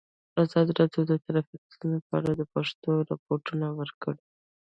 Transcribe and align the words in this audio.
ازادي 0.43 0.71
راډیو 0.79 1.01
د 1.07 1.13
ټرافیکي 1.25 1.67
ستونزې 1.75 1.99
په 2.07 2.13
اړه 2.19 2.31
د 2.39 2.41
پېښو 2.53 2.91
رپوټونه 3.11 3.65
ورکړي. 3.79 4.21